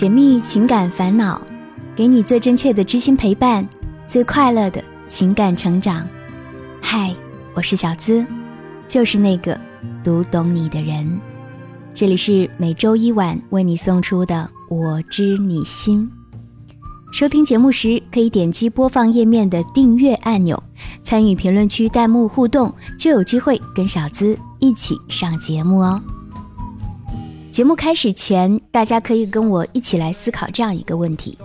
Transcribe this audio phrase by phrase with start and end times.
[0.00, 1.38] 解密情感烦恼，
[1.94, 3.68] 给你最真切的知心陪伴，
[4.08, 6.08] 最快乐的情感成长。
[6.80, 7.14] 嗨，
[7.52, 8.24] 我是小资，
[8.88, 9.60] 就是那个
[10.02, 11.20] 读懂你的人。
[11.92, 16.10] 这里是每周一晚为你送出的《我知你心》。
[17.12, 20.62] 收听节目时，可以点击播放页面的订阅按钮，
[21.02, 26.02] 参与评论区弹幕互动，就有机会跟小资一起上节目哦。
[27.50, 31.36] 节目开始前，大家可以跟我一起来思考这样一个问题，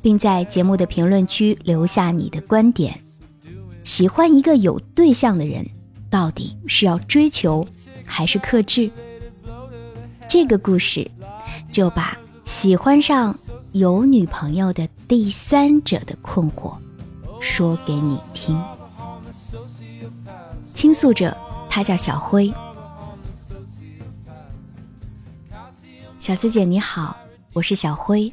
[0.00, 2.96] 并在节目的评论区留下你的观点：
[3.82, 5.66] 喜欢一个有对象的人，
[6.08, 7.66] 到底是要追求
[8.06, 8.88] 还是克制？
[10.28, 11.10] 这个故事
[11.72, 13.36] 就把喜欢上
[13.72, 16.72] 有女朋友的第三者的困惑
[17.40, 18.56] 说给你听。
[20.72, 21.36] 倾诉者，
[21.68, 22.54] 他叫小辉。
[26.28, 27.16] 小资姐你好，
[27.54, 28.30] 我是小辉。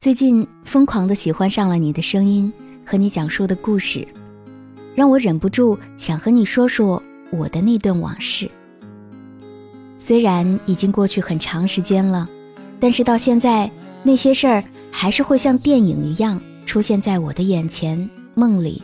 [0.00, 2.52] 最近疯狂的喜欢上了你的声音
[2.84, 4.06] 和你讲述的故事，
[4.94, 8.50] 让我忍不住想和你说说我的那段往事。
[9.96, 12.28] 虽然已经过去很长时间了，
[12.78, 13.70] 但是到现在
[14.02, 18.82] 那些事儿还是会像电影一样出现在我的眼前、梦里，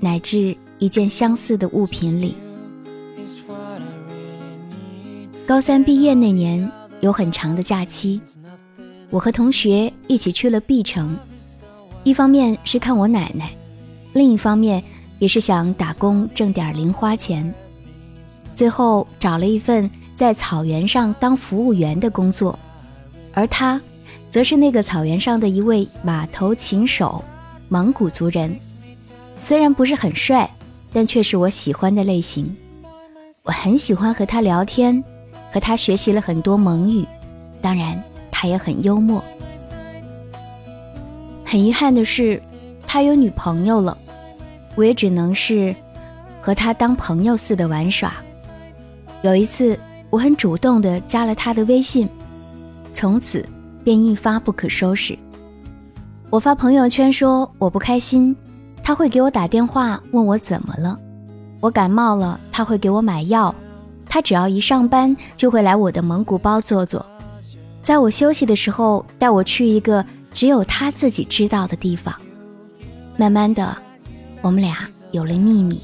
[0.00, 2.34] 乃至一件相似的物品里。
[5.46, 6.66] 高三毕业那年。
[7.00, 8.20] 有很长的假期，
[9.08, 11.16] 我和同学一起去了 B 城，
[12.04, 13.50] 一方面是看我奶奶，
[14.12, 14.82] 另一方面
[15.18, 17.52] 也是想打工挣点零花钱。
[18.54, 22.58] 最后找了一份在草原上当服务员的工作，
[23.32, 23.80] 而他，
[24.30, 27.24] 则是那个草原上的一位马头琴手，
[27.68, 28.54] 蒙古族人。
[29.38, 30.50] 虽然不是很帅，
[30.92, 32.54] 但却是我喜欢的类型。
[33.42, 35.02] 我很喜欢和他聊天。
[35.52, 37.06] 和他学习了很多蒙语，
[37.60, 39.22] 当然他也很幽默。
[41.44, 42.40] 很遗憾的是，
[42.86, 43.96] 他有女朋友了，
[44.76, 45.74] 我也只能是
[46.40, 48.14] 和他当朋友似的玩耍。
[49.22, 52.08] 有一次，我很主动地加了他的微信，
[52.92, 53.44] 从此
[53.82, 55.18] 便一发不可收拾。
[56.30, 58.34] 我发朋友圈说我不开心，
[58.84, 60.96] 他会给我打电话问我怎么了；
[61.60, 63.52] 我感冒了，他会给我买药。
[64.12, 67.06] 他只要一上班，就会来我的蒙古包坐坐，
[67.80, 72.12] 在我休息的时候带我去一个只有他自己知道的地方。
[73.16, 73.76] 慢慢的，
[74.42, 75.80] 我们俩有了秘密。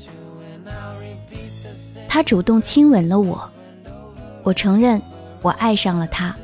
[2.09, 3.49] 他主动亲吻了我，
[4.43, 5.01] 我承认
[5.41, 6.35] 我爱上了他。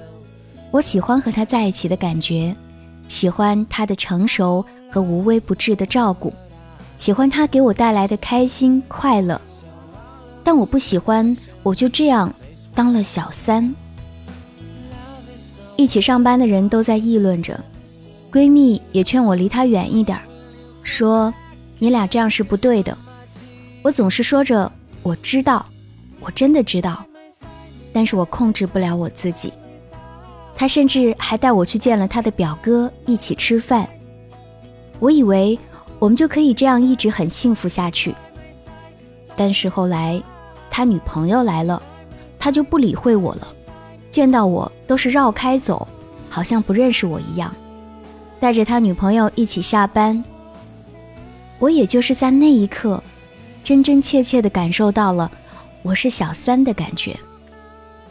[0.70, 2.54] 我喜欢和他在一起的感觉，
[3.08, 6.32] 喜欢他的成熟和无微不至的照顾，
[6.96, 9.40] 喜欢他给我带来的开心快乐。
[10.44, 11.36] 但我不喜欢。
[11.62, 12.34] 我就这样
[12.74, 13.74] 当了小三。
[15.76, 17.58] 一起上班的人都在议论着，
[18.30, 20.20] 闺蜜也劝我离他远一点，
[20.82, 21.32] 说
[21.78, 22.96] 你俩这样是不对的。
[23.82, 24.70] 我总是说着
[25.02, 25.64] 我知道，
[26.20, 27.04] 我真的知道，
[27.92, 29.52] 但是我控制不了我自己。
[30.54, 33.88] 他甚至还带我去见了他的表哥，一起吃饭。
[35.00, 35.58] 我以为
[35.98, 38.14] 我们就可以这样一直很幸福下去，
[39.34, 40.22] 但是后来。
[40.74, 41.82] 他女朋友来了，
[42.38, 43.46] 他就不理会我了，
[44.10, 45.86] 见到我都是绕开走，
[46.30, 47.54] 好像不认识我一样。
[48.40, 50.24] 带着他女朋友一起下班，
[51.58, 53.04] 我也就是在那一刻，
[53.62, 55.30] 真真切切的感受到了
[55.82, 57.14] 我是小三的感觉。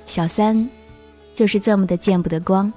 [0.05, 0.69] 小三，
[1.33, 2.71] 就是这么的见不得光。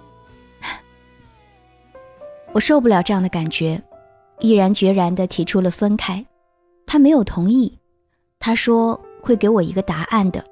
[2.53, 3.83] 我受不了这样的感觉，
[4.41, 6.25] 毅然决然的提出了分开。
[6.87, 7.79] 他没有同意，
[8.39, 8.99] 他说。
[9.25, 10.45] 会给我一个答案的，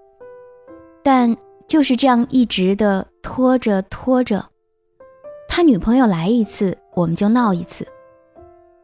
[1.03, 1.37] 但
[1.69, 4.43] 就是这样一直的拖着拖着，
[5.47, 7.87] 他女朋友来一次我们就闹一次，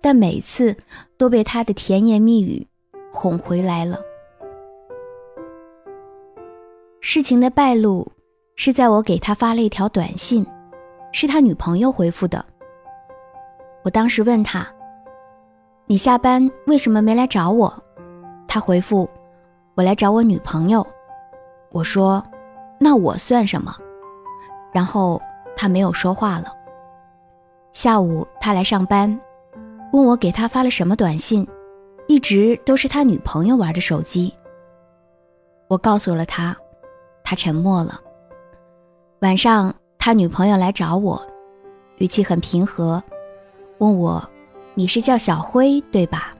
[0.02, 0.76] 但每次
[1.16, 2.66] 都被他的甜言蜜语
[3.10, 3.98] 哄回来了。
[7.00, 8.06] 事情的败露
[8.56, 10.46] 是在我给他发了一条短信，
[11.12, 12.44] 是他女朋友回复的。
[13.84, 14.66] 我当时问他
[15.86, 17.82] ：“你下班为什么没来找我？”
[18.46, 19.08] 他回复。
[19.78, 20.84] 我来找我女朋友，
[21.70, 22.20] 我说，
[22.80, 23.76] 那我算什么？
[24.72, 25.22] 然后
[25.56, 26.52] 他没有说话了。
[27.72, 29.20] 下午他来上班，
[29.92, 31.46] 问我给他发了什么短信，
[32.08, 34.34] 一直都是他女朋友玩的手机。
[35.68, 36.56] 我告诉了他，
[37.22, 38.00] 他沉默了。
[39.20, 41.24] 晚上他女朋友来找我，
[41.98, 43.00] 语气很平和，
[43.78, 44.28] 问我，
[44.74, 46.34] 你是叫小辉对吧？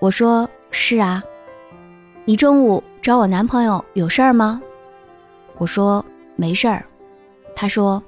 [0.00, 1.22] 我说是啊。
[2.28, 4.60] 你中午找我男朋友有事儿吗？
[5.56, 6.04] 我说
[6.36, 6.84] 没事儿。
[7.54, 8.02] 他说：“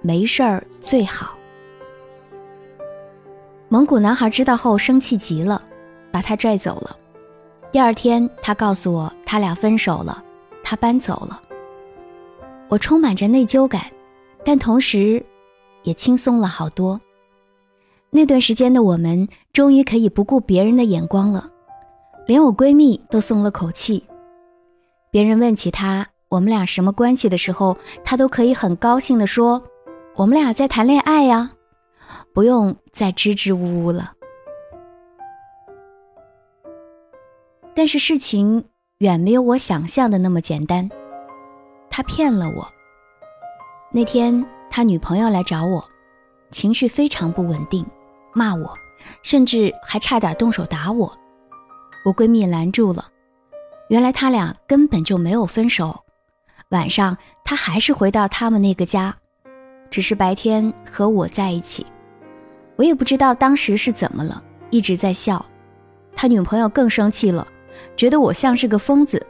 [0.00, 1.36] 没事儿最好。
[3.68, 5.62] 蒙古男孩知道后生气极了，
[6.10, 6.96] 把他拽走了。
[7.70, 10.24] 第二天，他告诉我他俩分手了，
[10.64, 11.38] 他搬走了。
[12.68, 13.82] 我充满着内疚感，
[14.46, 15.22] 但同时，
[15.82, 16.98] 也轻松了好多。
[18.08, 21.50] 那段时间的我们，终于可以不顾别人的眼光了，
[22.28, 24.04] 连我闺蜜都松了口气。
[25.10, 29.62] 别人问起她我们俩什么关系的时候，她都可以很高兴地说
[30.14, 31.52] ：“我们俩在谈恋爱呀。”
[32.34, 34.12] 不用再支支吾吾了。
[37.74, 38.66] 但是事情
[38.98, 40.90] 远没有我想象的那么简单，
[41.88, 42.68] 他骗了我。
[43.90, 45.82] 那天他女朋友来找我，
[46.50, 47.86] 情绪非常不稳定，
[48.34, 48.74] 骂我，
[49.22, 51.17] 甚至还差点动手打我。
[52.04, 53.08] 我闺蜜拦住了。
[53.88, 56.04] 原来他俩根本就没有分手，
[56.70, 59.16] 晚上他还是回到他们那个家，
[59.88, 61.86] 只是白天和我在一起。
[62.76, 65.44] 我也不知道当时是怎么了，一直在笑。
[66.14, 67.46] 他女朋友更生气了，
[67.96, 69.24] 觉得我像是个疯子。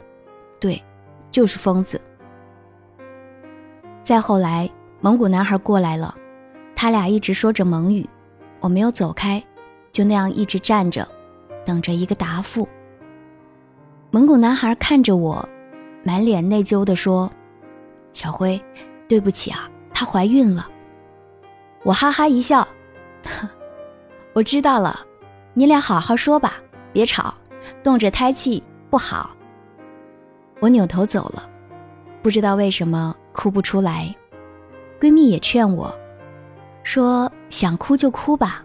[0.59, 0.83] 对，
[1.31, 1.99] 就是疯子。
[4.03, 4.69] 再后来，
[5.01, 6.15] 蒙古男孩过来了，
[6.75, 8.07] 他俩一直说着蒙语，
[8.59, 9.41] 我没有走开，
[9.91, 11.07] 就那样一直站着，
[11.65, 12.67] 等着一个答复。
[14.11, 15.47] 蒙古男孩看着我，
[16.03, 17.31] 满脸内疚地说
[18.13, 18.59] ：“小辉，
[19.07, 20.69] 对不起啊，她怀孕了。”
[21.83, 22.67] 我哈哈一笑。
[24.33, 24.99] 我知道了，
[25.53, 26.55] 你俩好好说吧，
[26.91, 27.33] 别吵，
[27.83, 29.35] 动着胎气不好。
[30.59, 31.49] 我扭头走了，
[32.21, 34.13] 不知道为什么哭不出来。
[34.99, 35.93] 闺蜜也劝我，
[36.83, 38.63] 说想哭就哭吧。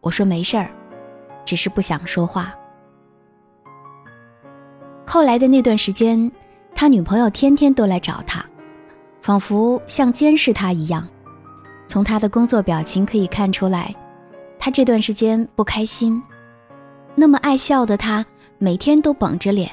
[0.00, 0.70] 我说没事儿，
[1.46, 2.54] 只是不想说话。
[5.06, 6.30] 后来的那段时间，
[6.74, 8.44] 他女朋友天天都来找他，
[9.22, 11.08] 仿佛像监视他一样。
[11.86, 13.94] 从他的工作表情可以看出来，
[14.58, 16.20] 他这段时间不开心。
[17.14, 18.26] 那么爱笑的他，
[18.58, 19.70] 每天都绷着脸，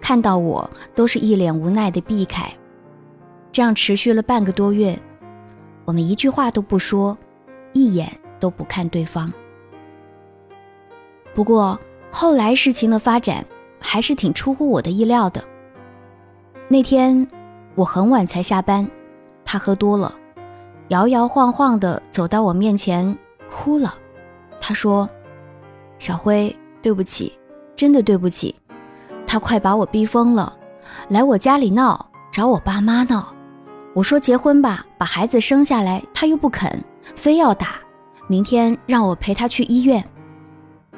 [0.00, 2.50] 看到我都是一脸无奈的避开。
[3.50, 4.96] 这样持续了半个多月，
[5.84, 7.18] 我们一句话都不说，
[7.72, 9.30] 一眼都不看对方。
[11.38, 11.78] 不过
[12.10, 13.46] 后来事情的发展
[13.78, 15.44] 还是挺出乎我的意料的。
[16.66, 17.24] 那天
[17.76, 18.84] 我很晚才下班，
[19.44, 20.12] 他喝多了。
[20.88, 23.16] 摇摇晃晃地走到我面前，
[23.48, 23.94] 哭了。
[24.60, 25.08] 他说
[26.00, 26.52] ：“小辉，
[26.82, 27.38] 对不起，
[27.76, 28.52] 真的对不起。
[29.24, 30.58] 他快把我逼疯了，
[31.08, 33.32] 来我家里闹，找我爸妈闹。
[33.94, 36.82] 我说结婚吧，把孩子生下来，他又不肯，
[37.14, 37.76] 非要打。
[38.26, 40.04] 明天让我陪他去医院。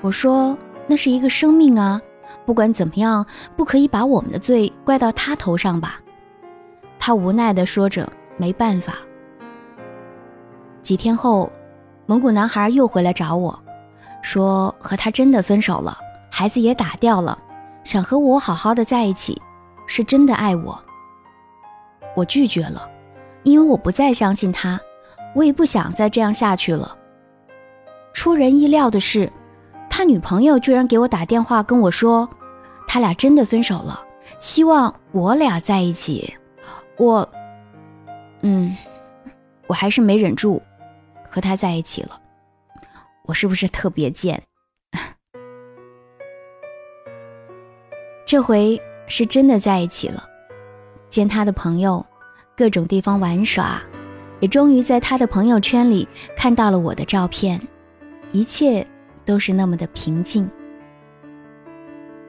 [0.02, 0.56] 我说
[0.86, 2.00] 那是一个生命啊，
[2.46, 3.24] 不管怎么样，
[3.56, 6.00] 不可以把我们的罪怪到他头上吧。”
[6.98, 8.94] 他无奈地说着：“没办法。”
[10.82, 11.50] 几天后，
[12.06, 13.58] 蒙古男孩又回来找我，
[14.22, 15.96] 说和他真的分手了，
[16.30, 17.38] 孩子也打掉了，
[17.84, 19.40] 想和我好好的在一起，
[19.86, 20.78] 是真的爱我。
[22.16, 22.88] 我拒绝了，
[23.44, 24.80] 因为我不再相信他，
[25.34, 26.96] 我也不想再这样下去了。
[28.12, 29.30] 出人意料的是，
[29.90, 32.26] 他女朋友居然给我打电话跟我说，
[32.86, 34.02] 他俩真的分手了，
[34.38, 36.32] 希望我俩在一起。
[36.96, 37.28] 我，
[38.40, 38.74] 嗯，
[39.66, 40.62] 我还是没忍住。
[41.32, 42.20] 和他在一起了，
[43.22, 44.42] 我是不是特别贱？
[48.26, 50.28] 这回是真的在一起了，
[51.08, 52.04] 见他的朋友，
[52.56, 53.80] 各种地方玩耍，
[54.40, 57.60] 也终于在他的朋友圈里看到了我的照片，
[58.32, 58.84] 一切
[59.30, 60.50] 都是那么的平静。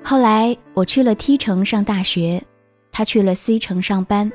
[0.03, 2.43] 后来我去了 T 城上大学，
[2.91, 4.31] 他去了 C 城上班，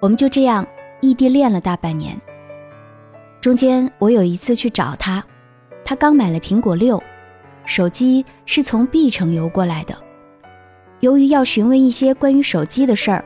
[0.00, 0.66] 我们就这样
[1.02, 2.18] 异地恋了大半年。
[3.42, 5.22] 中间我有一次去找他，
[5.84, 7.02] 他刚买了苹果六，
[7.66, 9.94] 手机是从 B 城邮过来的。
[11.00, 13.22] 由于要询问一些关于手机的事儿，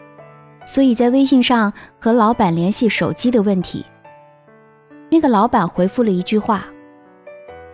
[0.66, 3.86] 所以在微信上和老板联系手机的问题。
[5.08, 6.66] 那个老板回复了一句话：“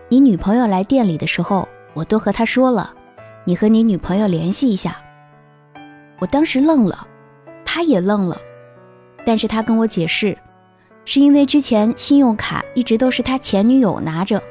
[0.09, 2.93] 你女朋友来店里的时候，我都和她说了，
[3.45, 4.97] 你和你女朋友联系一下。”
[6.19, 7.07] 我当时愣了，
[7.65, 8.41] 他也愣了，
[9.25, 10.37] 但是他跟我解释。
[11.05, 14.43] 是因为之前信用卡一直都是他前女友拿着，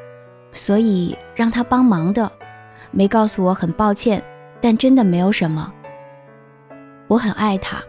[0.53, 2.31] 所以让他帮忙的，
[2.91, 4.23] 没告诉我很抱歉，
[4.61, 5.73] 但真的没有什么。
[7.07, 7.81] 我很爱他，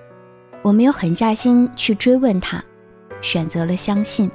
[0.62, 2.64] 我没有狠下心去追问他，
[3.20, 4.30] 选择了相信。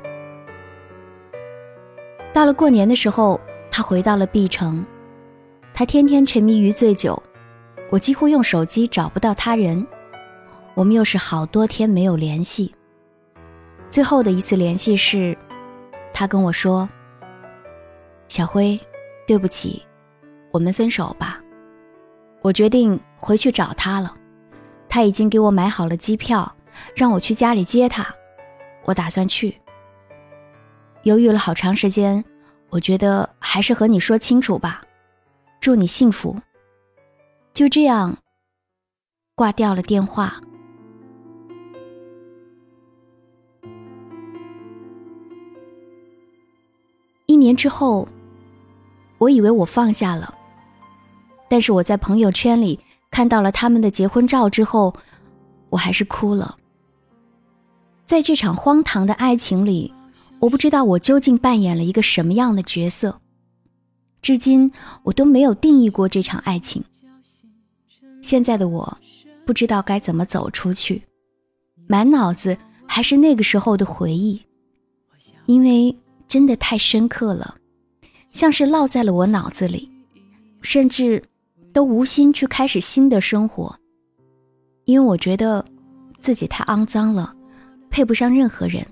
[2.33, 4.85] 到了过年的时候，他回到了 B 城，
[5.73, 7.21] 他天天沉迷于醉酒，
[7.89, 9.85] 我几乎用手机找不到他人，
[10.73, 12.73] 我们又是好多天没有联系。
[13.89, 15.38] 最后的一次联系是，
[16.13, 16.88] 他跟我说
[18.29, 18.79] ：“小辉，
[19.27, 19.83] 对不起，
[20.51, 21.41] 我们分手吧。”
[22.41, 24.15] 我决定回去找他了，
[24.88, 26.55] 他已经给我买好了机票，
[26.95, 28.07] 让我去家里接他。
[28.85, 29.55] 我打算去。
[31.03, 32.24] 犹豫了好长时间，
[32.70, 34.84] 我觉得还是和你说清楚吧。
[35.60, 36.39] 祝你幸福。
[37.53, 38.17] 就这样，
[39.36, 40.39] 挂掉了电话。
[47.25, 48.08] 一年之后，
[49.17, 50.34] 我以为我放下了。
[51.50, 52.79] 但是我在朋友圈里
[53.10, 54.93] 看到了他们的结婚照之后，
[55.70, 56.58] 我还是哭了。
[58.05, 59.93] 在这场荒唐的爱情里，
[60.41, 63.21] 我不知道我究竟扮演了一个什么样的角色。
[64.21, 64.71] 至今
[65.03, 66.83] 我都没有定义过这场爱情。
[68.21, 68.98] 现在的我，
[69.45, 71.01] 不知道该怎么走出去，
[71.88, 74.41] 满脑子还是那个时候的回忆，
[75.45, 75.95] 因为
[76.27, 77.55] 真的太深刻了，
[78.33, 79.89] 像是烙在了我脑子里，
[80.62, 81.24] 甚至。
[81.74, 83.74] 都无心去开始新的生活，
[84.83, 85.63] 因为我觉得
[86.19, 87.33] 自己太肮脏了，
[87.89, 88.86] 配不上任何人。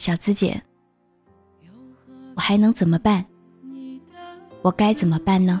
[0.00, 0.58] 小资姐，
[2.34, 3.22] 我还能怎么办？
[4.62, 5.60] 我该怎么办呢？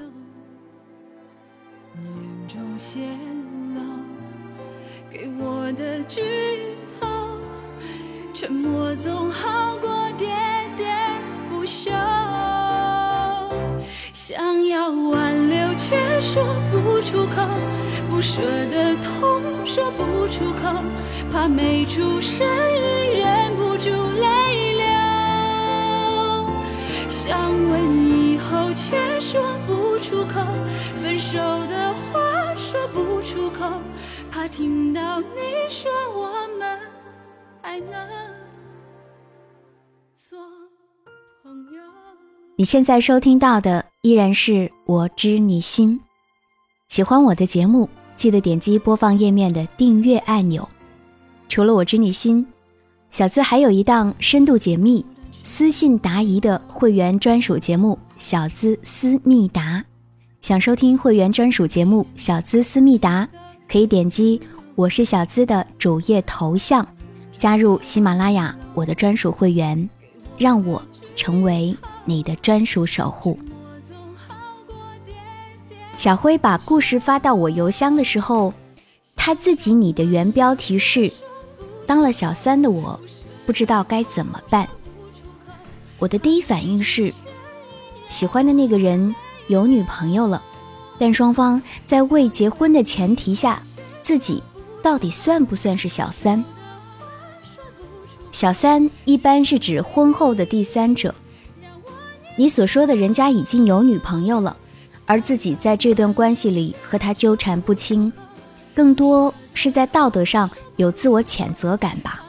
[8.32, 10.24] 沉默总好过喋
[10.78, 10.86] 喋
[11.50, 11.90] 不休。
[16.32, 17.42] 说不出口，
[18.08, 20.80] 不舍的痛说不出口，
[21.32, 24.84] 怕没出声音忍不住泪流。
[27.10, 30.40] 想问以后却说不出口，
[31.02, 33.68] 分手的话说不出口，
[34.30, 36.78] 怕听到你说我们
[37.60, 38.08] 还能
[40.14, 40.38] 做
[41.42, 41.82] 朋友。
[42.54, 43.84] 你现在收听到的。
[44.02, 46.00] 依然是我知你心，
[46.90, 50.68] 喜欢我的节目，记得点击播放页面的订阅按钮。
[51.48, 52.44] 除了我知你心，
[53.10, 55.06] 小资还有一档深度解密、
[55.44, 59.78] 私信答疑的会员专属节目《小资思密达》。
[60.40, 63.24] 想收听会员专属节目《小资思密达》，
[63.70, 64.40] 可以点击
[64.74, 66.84] 我是小资的主页头像，
[67.36, 69.88] 加入喜马拉雅我的专属会员，
[70.36, 70.82] 让我
[71.14, 71.72] 成为
[72.04, 73.38] 你的专属守护。
[76.00, 78.54] 小辉把故事发到我邮箱的时候，
[79.16, 81.12] 他自己拟的原标题是
[81.86, 82.98] ：“当了小三的我，
[83.44, 84.66] 不知道该怎么办。”
[86.00, 87.12] 我的第一反应是，
[88.08, 89.14] 喜欢的那个人
[89.48, 90.42] 有女朋友了，
[90.98, 93.60] 但双方在未结婚的前提下，
[94.00, 94.42] 自己
[94.82, 96.42] 到底算不算是小三？
[98.32, 101.14] 小三一般是指婚后的第三者。
[102.36, 104.56] 你所说的人家已经有女朋友了。
[105.10, 108.12] 而自己在这段关系里和他纠缠不清，
[108.72, 112.24] 更多是在道德上有自我谴责感吧。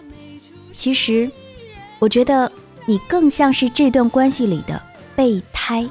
[0.73, 1.31] 其实，
[1.99, 2.51] 我觉得
[2.87, 4.81] 你更像是这段关系里的
[5.15, 5.87] 备胎。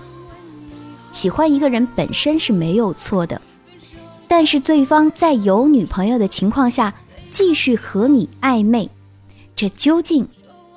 [1.12, 3.40] 喜欢一个人本身是没有错的，
[4.26, 6.92] 但是对方在有女朋友的情况下
[7.30, 8.90] 继续和你暧昧，
[9.54, 10.26] 这究竟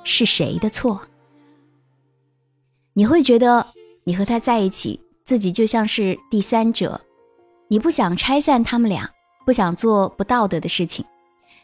[0.04, 1.00] 是谁的错？
[2.92, 3.66] 你会觉得
[4.04, 5.00] 你和他在一起？
[5.24, 7.00] 自己就像是第三者，
[7.68, 9.10] 你不想拆散他们俩，
[9.46, 11.04] 不想做不道德的事情，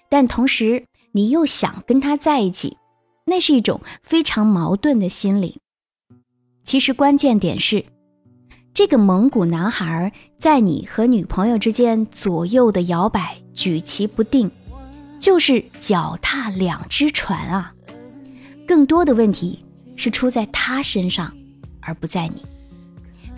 [0.08, 2.78] 但同时你又想跟他在一起，
[3.26, 5.60] 那是一种非常矛盾的心理。
[6.64, 7.84] 其实关键点是，
[8.72, 14.50] 这个蒙古男孩在你和女朋友之间左右的摇摆，举棋不定，
[15.18, 17.74] 就是脚踏两只船啊。
[18.66, 19.62] 更多的问题
[19.96, 21.36] 是出在他身上，
[21.80, 22.42] 而不在你。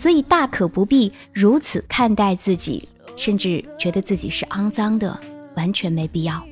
[0.02, 5.16] 所以大可不必如此看待自己，甚至觉得自己是肮脏的，
[5.54, 6.42] 完全没必要。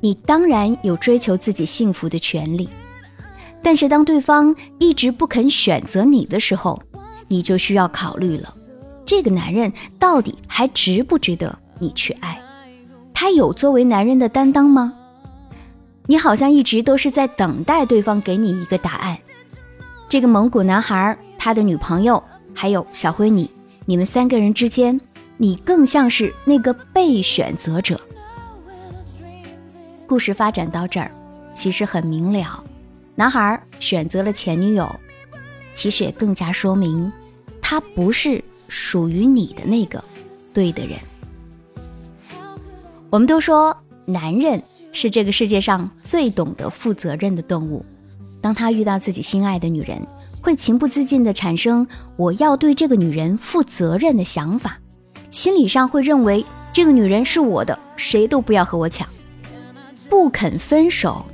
[0.00, 2.68] 你当然有追求自己幸福的权利，
[3.62, 6.82] 但是当对方一直不肯选择你的时候，
[7.28, 8.52] 你就需要考虑了：
[9.04, 12.42] 这个男人到底还值不值得你去爱？
[13.14, 14.94] 他有作为男人的担当吗？
[16.06, 19.16] 你好像一直都是在等待对方给你一个答案。
[20.08, 21.16] 这个蒙古男孩。
[21.42, 22.22] 他的女朋友
[22.54, 23.50] 还有小辉，你
[23.86, 25.00] 你们三个人之间，
[25.38, 27.98] 你更像是那个被选择者。
[30.06, 31.10] 故事发展到这儿，
[31.54, 32.62] 其实很明了，
[33.14, 34.94] 男孩选择了前女友，
[35.72, 37.10] 其实也更加说明
[37.62, 40.04] 他不是属于你的那个
[40.52, 40.98] 对的人。
[43.08, 47.82] 我们都说男人是这个世界上最懂得负责任的动物。
[48.42, 50.06] 当他遇到自己心爱的女人，
[50.42, 54.78] 会情不自禁地产生“我要对这个女人负责任”的想法，
[55.30, 59.06] 心理上会认为这个女人是我的，谁都不要和我抢。
[60.08, 61.24] 不肯分手，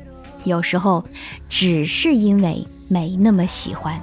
[0.44, 1.04] 有时候
[1.48, 3.98] 只是因为没那么喜欢，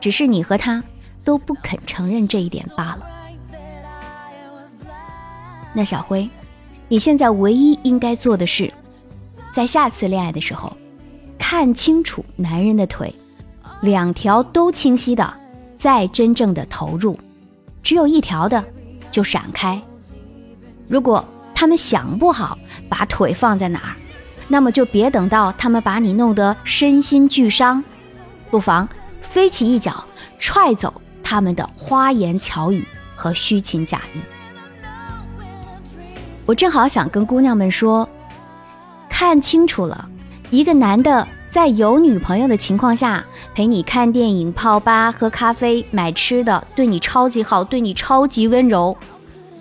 [0.00, 0.82] 只是你和他
[1.24, 3.06] 都不肯承认这一点罢了。
[5.72, 6.28] 那小辉，
[6.88, 8.72] 你现在唯一应该做的是，
[9.52, 10.76] 在下次恋爱的时候，
[11.38, 13.14] 看清楚男人的腿，
[13.80, 15.34] 两条都清晰的，
[15.76, 17.16] 再真正的投入；
[17.82, 18.64] 只有一条的，
[19.10, 19.80] 就闪开。
[20.88, 23.96] 如果他们想不好把腿放在哪儿，
[24.48, 27.82] 那么就别等到他们把你弄得身心俱伤，
[28.50, 28.88] 不妨
[29.20, 30.04] 飞起一脚
[30.38, 34.20] 踹走他们的花言巧语和虚情假意。
[36.44, 38.08] 我正好想跟姑娘们说，
[39.08, 40.08] 看清楚了，
[40.50, 48.94] 一个男的在有女朋友的情况下陪你看电影、泡吧、喝咖啡、买吃的，对你超级好，对你超级温柔，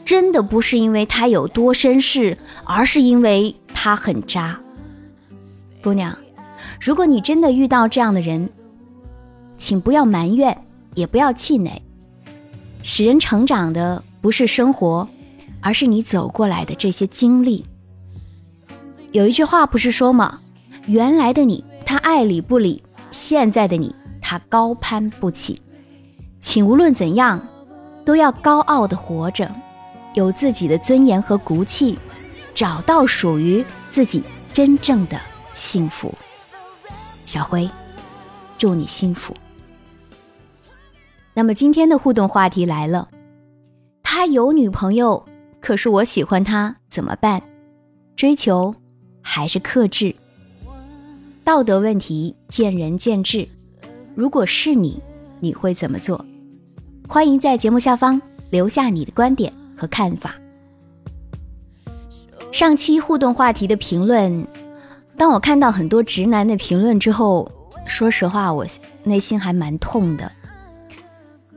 [0.03, 4.59] 真的不是因为他有多绅士，而是因为他很渣。
[5.81, 6.13] 姑娘，
[6.81, 8.49] 如果你真的遇到这样的人，
[9.55, 11.81] 请不要埋怨，也不要气馁，
[12.83, 15.07] 使人成长的不是生活。
[15.61, 17.65] 而是你走过来的这些经历。
[19.13, 20.41] 有一句话不是说吗？
[20.87, 25.61] 原来的你他爱理不理，现在的你他高攀不起。
[26.41, 27.47] 请无论怎样，
[28.03, 29.49] 都要高傲的活着，
[30.13, 31.97] 有自己的尊严和骨气，
[32.53, 35.19] 找到属于自己真正的
[35.53, 36.13] 幸福。
[37.25, 37.69] 小辉，
[38.57, 39.35] 祝你幸福。
[41.33, 43.09] 那么今天的互动话题来了，
[44.03, 45.25] 他有女朋友。
[45.59, 47.41] 可是我喜欢他怎么办？
[48.15, 48.75] 追求
[49.23, 50.15] 还是克制？
[51.45, 53.47] 道德问题见仁见智。
[54.15, 54.99] 如果是你，
[55.39, 56.25] 你会怎么做？
[57.07, 60.33] 欢迎在节目下方留下你的观点和看法。
[62.51, 64.47] 上期互动话题的评论，
[65.17, 67.51] 当我看到很多直男的评论之后，
[67.85, 68.65] 说实话，我
[69.03, 70.31] 内心还蛮痛的。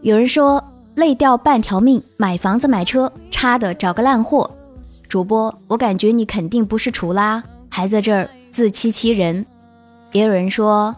[0.02, 0.62] 有人说。
[0.94, 4.50] 累掉半条命买房子买车，差的找个烂货。
[5.08, 9.46] 主播，我感觉你肯定不是处啦，还在这儿自欺欺人。
[10.12, 10.94] 也有人说，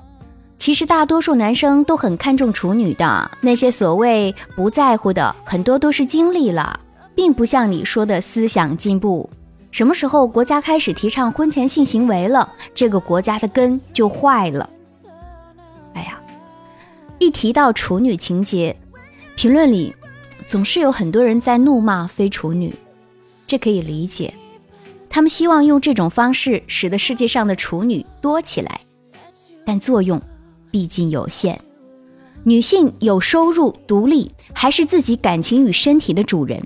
[0.59, 6.79] 其实大多数男生都很看重处女的，那些所谓不在乎的，很多都是经历了，
[7.15, 9.29] 并不像你说的思想进步。
[9.71, 14.69] 什么时候国家开始提倡婚前性行为了，这个国家的根就坏了。
[15.95, 16.21] 哎呀，
[17.19, 18.77] 一提到处女情节。
[19.37, 19.95] 评论里
[20.47, 22.75] 总是有很多人在怒骂非处女，
[23.47, 24.35] 这可以理解。
[25.09, 28.81] 他们希望用这种方式使得世界上的处女多起来，
[29.65, 30.21] 但作用
[30.71, 31.61] 毕竟有限。
[32.43, 36.63] 女性有收入、独立，还是自己感情与身体的主人。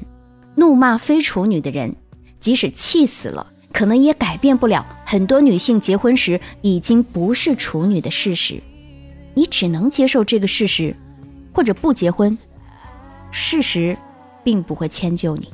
[0.54, 1.94] 怒骂非处女的人，
[2.38, 8.62] 即使气死了，可能也改变不了很多女性结婚时已经不是处女的事实。
[9.34, 10.94] 你只能接受这个事实，
[11.52, 12.38] 或者不结婚。
[13.32, 13.96] 事实，
[14.44, 15.48] 并不会迁就你。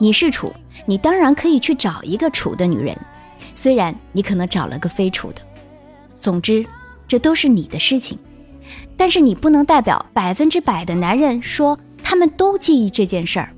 [0.00, 0.52] 你是处，
[0.86, 2.98] 你当然可以去找一个处的女人，
[3.54, 5.42] 虽然你可能找了个非处的。
[6.22, 6.64] 总之，
[7.06, 8.16] 这都是你的事情。
[8.96, 13.52] 但是你不能代表百分之百的男人说他们都介意这件事儿，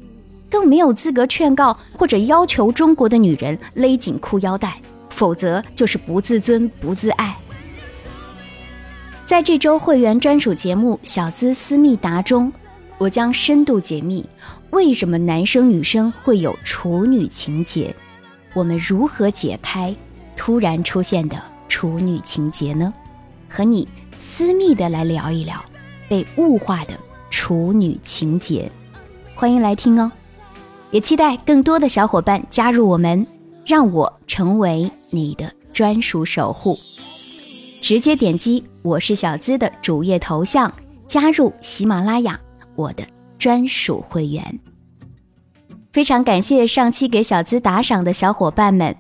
[0.50, 7.37] 更没有资格劝告或者要求中国的女人勒紧裤腰带，否则就是不自尊、不自爱。
[9.27, 12.53] 在这周会员专属节目《小资思密达》中。
[12.96, 14.24] 我将深度解密
[14.70, 17.92] 为什么男生女生会有处女情节，
[18.55, 19.92] 我们如何解开
[20.37, 21.37] 突然出现的
[21.68, 22.92] 处女情节呢？
[23.48, 23.87] 和你
[24.18, 25.64] 私密的来聊一聊
[26.09, 26.98] 被物化的
[27.31, 28.70] 处女情节，
[29.35, 30.11] 欢迎来听哦！
[30.90, 33.27] 也期待更多的小伙伴加入我们，
[33.66, 36.79] 让我成为你的专属守护。
[37.83, 40.72] 直接点击我是小资的主页头像，
[41.07, 42.40] 加入喜马拉雅。
[42.77, 43.05] 我的
[43.38, 44.59] 专属会员，
[45.92, 48.96] 非常感谢上期给小资打赏的小伙伴们，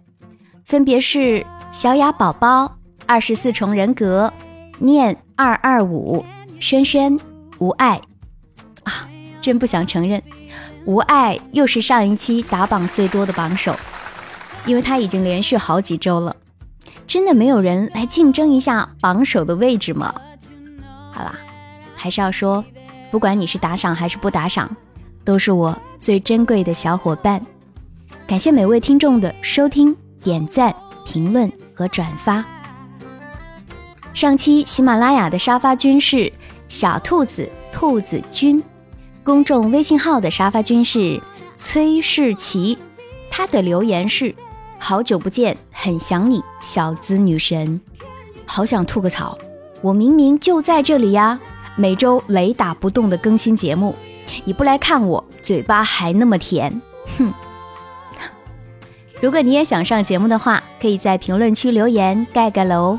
[0.64, 1.44] 分别是
[1.74, 2.72] 小雅宝宝、
[3.04, 4.32] 二十四重人格、
[4.78, 6.24] 念二二五、
[6.60, 7.18] 轩轩、
[7.58, 8.00] 无爱
[8.84, 9.08] 啊，
[9.40, 10.22] 真不想承认，
[10.84, 13.74] 无爱又是上一期打榜最多的榜首，
[14.66, 16.36] 因为他已经连续好几周了，
[17.08, 20.14] 真的没有人来竞争一下榜首的位置吗？
[21.10, 21.36] 好啦，
[21.96, 22.64] 还是要说。
[23.10, 24.76] 不管你是打赏还是不打赏，
[25.24, 27.40] 都是我最珍贵的小伙伴。
[28.28, 32.44] 感谢每位听众的收听、点赞、评论和转发。
[34.12, 36.32] 上期喜马拉雅的沙发君是
[36.68, 38.62] 小兔子兔子君，
[39.22, 41.20] 公众微信号的沙发君是
[41.56, 42.78] 崔世奇，
[43.30, 44.34] 他的留言是：
[44.78, 47.80] 好久不见，很想你，小资女神，
[48.46, 49.36] 好想吐个槽，
[49.82, 51.40] 我明明就在这里呀，
[51.76, 53.96] 每周雷打不动的更新节目，
[54.44, 56.80] 你不来看我，嘴巴还那么甜，
[57.18, 57.32] 哼。
[59.24, 62.98] 如果你也想上节目的话，可以在评论区留言盖盖楼，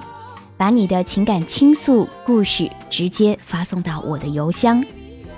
[0.58, 4.84] 把你的情感倾诉故事直接发送到我的邮箱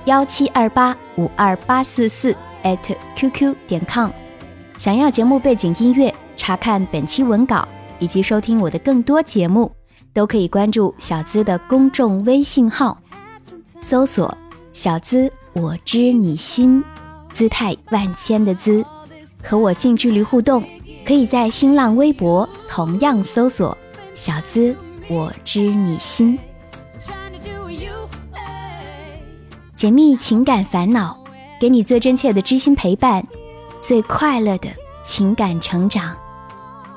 [0.05, 2.33] 幺七二八五二八四四
[3.17, 4.11] @QQ 点 com。
[4.77, 7.67] 想要节目背景音乐，查看本期文稿
[7.99, 9.69] 以及收听我的更多节目，
[10.13, 12.97] 都可以关注小资的公众微信号，
[13.81, 14.33] 搜索
[14.71, 16.81] “小资我知你心”，
[17.33, 18.85] 姿态万千的“资”。
[19.43, 20.63] 和我近距离互动，
[21.07, 23.77] 可以在新浪微博同样搜索
[24.13, 24.75] “小资
[25.07, 26.37] 我知你心”，
[29.73, 31.17] 解密情感烦恼，
[31.61, 33.25] 给你最真切的知心陪伴，
[33.79, 34.69] 最快乐的
[35.01, 36.13] 情感成长。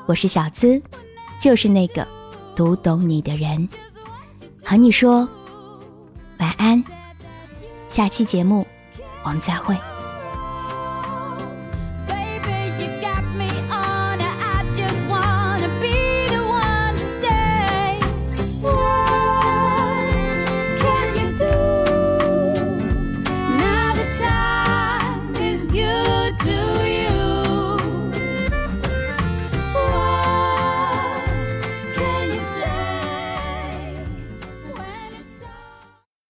[0.05, 0.81] 我是小资，
[1.39, 2.05] 就是那个
[2.53, 3.69] 读懂你的人。
[4.61, 5.25] 和你说
[6.39, 6.83] 晚安，
[7.87, 8.67] 下期节目
[9.23, 9.73] 我们再会。